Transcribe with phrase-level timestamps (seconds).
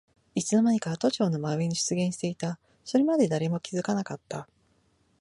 [0.33, 2.57] いつのまにか都庁の真上に出現していた。
[2.83, 4.49] それまで誰も気づかなかった。